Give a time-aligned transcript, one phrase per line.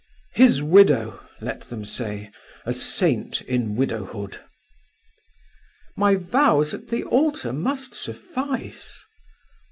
[0.33, 2.31] 'His widow!' let them say;
[2.65, 4.39] a saint in widowhood."
[5.95, 9.05] "My vows at the altar must suffice."